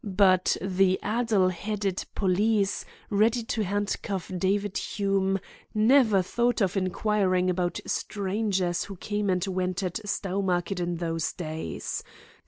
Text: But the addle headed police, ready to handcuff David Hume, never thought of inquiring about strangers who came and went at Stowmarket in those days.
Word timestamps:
But 0.03 0.57
the 0.63 0.99
addle 1.03 1.49
headed 1.49 2.05
police, 2.15 2.85
ready 3.11 3.43
to 3.43 3.63
handcuff 3.63 4.31
David 4.35 4.75
Hume, 4.79 5.37
never 5.75 6.23
thought 6.23 6.59
of 6.59 6.75
inquiring 6.75 7.51
about 7.51 7.79
strangers 7.85 8.85
who 8.85 8.95
came 8.95 9.29
and 9.29 9.45
went 9.45 9.83
at 9.83 9.99
Stowmarket 10.03 10.79
in 10.79 10.95
those 10.95 11.33
days. 11.33 12.01